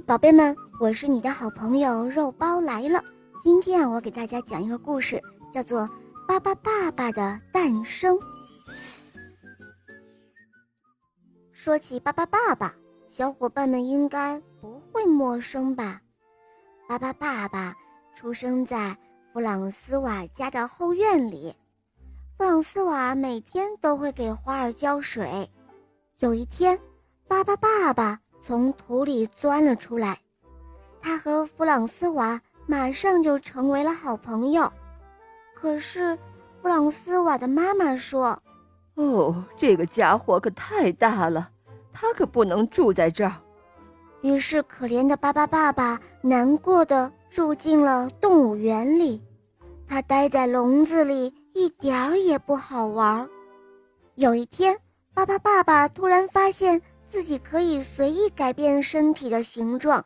[0.00, 3.02] 宝贝们，我是你的好朋友肉包来了。
[3.42, 5.82] 今天啊，我给大家讲一个故事，叫做
[6.26, 8.16] 《巴巴爸爸的诞生》。
[11.52, 12.74] 说起巴巴爸爸，
[13.08, 16.00] 小伙伴们应该不会陌生吧？
[16.88, 17.74] 巴巴爸爸
[18.14, 18.96] 出生在
[19.32, 21.54] 弗朗斯瓦家的后院里，
[22.36, 25.48] 弗朗斯瓦每天都会给花儿浇水。
[26.18, 26.78] 有一天，
[27.28, 28.20] 巴巴爸爸。
[28.46, 30.20] 从土里钻了出来，
[31.00, 34.70] 他和弗朗斯瓦马上就成为了好朋友。
[35.54, 36.14] 可是，
[36.60, 38.38] 弗朗斯瓦的妈妈说
[38.96, 41.48] ：“哦，这个家伙可太大了，
[41.90, 43.32] 他可不能住在这儿。”
[44.20, 49.22] 于是，可怜的巴巴爸爸难过的住进了动物园里。
[49.88, 53.26] 他待在笼子里，一点儿也不好玩。
[54.16, 54.76] 有一天，
[55.14, 56.82] 巴巴爸爸突然发现。
[57.14, 60.04] 自己可以随意改变身体的形状，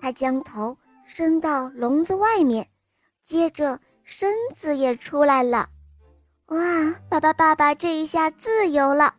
[0.00, 2.68] 他将头伸到笼子外面，
[3.20, 5.68] 接着身子也出来了。
[6.46, 9.12] 哇，爸爸爸爸这一下自由了，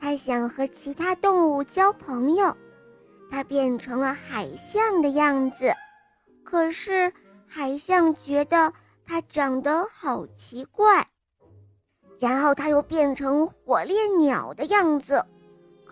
[0.00, 2.56] 他想和其他动物交朋友，
[3.30, 5.72] 他变成了海象的样子。
[6.42, 7.12] 可是
[7.46, 8.72] 海象觉得
[9.06, 11.06] 他长得好奇怪，
[12.18, 15.24] 然后他又变成火烈鸟的样子。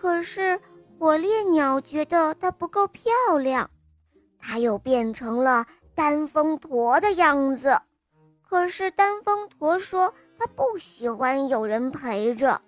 [0.01, 0.59] 可是
[0.97, 3.69] 火烈鸟觉得它不够漂亮，
[4.39, 5.63] 它又变成了
[5.93, 7.79] 丹峰驼的样子。
[8.41, 12.59] 可是丹峰驼说它不喜欢有人陪着。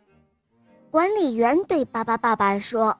[0.91, 2.95] 管理员对巴巴爸爸说：“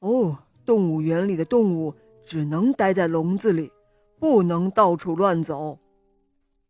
[0.00, 3.70] 哦，动物园里的动物只能待在笼子里，
[4.18, 5.78] 不能到处乱走。”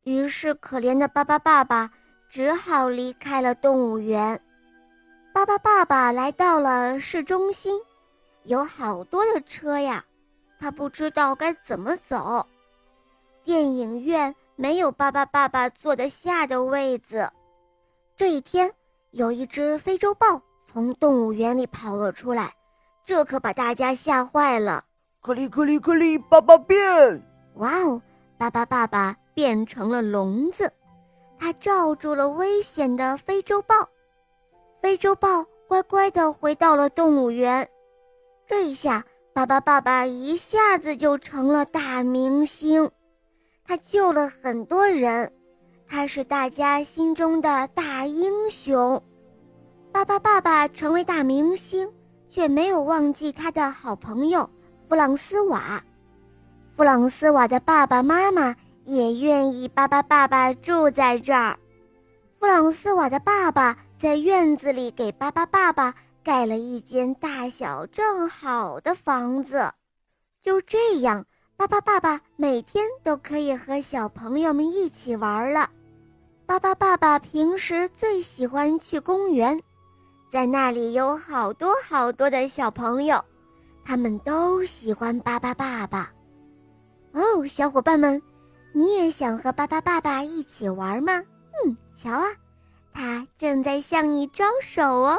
[0.03, 1.93] 于是可怜的巴巴爸爸
[2.29, 4.41] 只好离开了动物园。
[5.39, 7.81] 巴巴爸爸来到了市中心，
[8.43, 10.05] 有好多的车呀，
[10.59, 12.45] 他不知道该怎么走。
[13.45, 17.31] 电影院没有巴巴爸爸坐得下的位子。
[18.17, 18.75] 这一天，
[19.13, 22.53] 有一只非洲豹从动物园里跑了出来，
[23.05, 24.85] 这可把大家吓坏了。
[25.21, 27.23] 克里克里克里，爸爸变！
[27.55, 28.03] 哇哦，
[28.37, 30.73] 巴巴爸爸变成了笼子，
[31.39, 33.89] 他罩住了危险的非洲豹。
[34.81, 37.69] 非洲豹乖乖地回到了动物园，
[38.47, 42.91] 这一下，巴巴爸爸一下子就成了大明星，
[43.65, 45.31] 他救了很多人，
[45.87, 49.03] 他是大家心中的大英雄。
[49.93, 51.93] 巴巴爸爸成为大明星，
[52.29, 54.49] 却没有忘记他的好朋友
[54.89, 55.83] 弗朗斯瓦。
[56.77, 61.59] 弗朗斯瓦的爸爸妈妈也愿意巴巴爸爸住在这儿。
[62.39, 63.77] 弗朗斯瓦的爸爸。
[63.99, 65.93] 在院子里给巴巴爸爸
[66.23, 69.73] 盖了一间大小正好的房子，
[70.41, 71.27] 就这样，
[71.57, 75.69] 巴巴爸爸每天都可以和小朋友们一起玩了。
[76.47, 79.61] 巴巴爸爸平时最喜欢去公园，
[80.31, 83.23] 在那里有好多好多的小朋友，
[83.85, 86.13] 他们都喜欢巴巴爸爸。
[87.13, 88.23] 哦，小伙伴们，
[88.73, 91.21] 你也想和巴巴爸爸一起玩吗？
[91.65, 92.29] 嗯，瞧啊。
[92.93, 95.19] 他正在向你招手哦。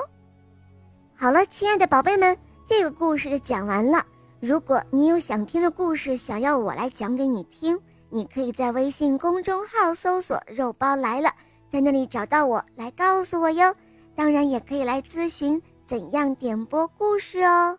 [1.16, 2.38] 好了，亲爱的宝贝们，
[2.68, 4.06] 这个故事就讲完了。
[4.40, 11.30] 如果你有想听的故事，想要我来讲给你听，你可以在微信公众号搜索“肉包来了”，
[11.70, 13.74] 在那里找到我来告诉我哟。
[14.16, 17.78] 当然，也可以来咨询怎样点播故事哦。